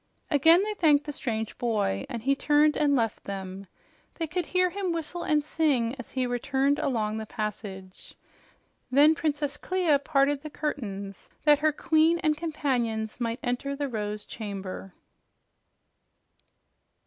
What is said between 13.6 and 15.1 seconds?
the Rose Chamber.